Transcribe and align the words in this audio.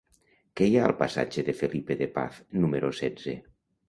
Què 0.59 0.69
hi 0.69 0.77
ha 0.77 0.85
al 0.85 0.93
passatge 1.01 1.43
de 1.49 1.53
Felipe 1.59 1.97
de 1.99 2.07
Paz 2.15 2.39
número 2.65 2.91
setze? 3.01 3.35